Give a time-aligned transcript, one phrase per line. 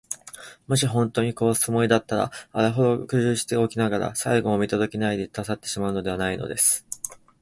[0.65, 6.87] もしほんとうに殺すつもりだったら、あれほど苦心してさらっておきながら、最期も見とどけないで、たちさってしまうわけがないのです。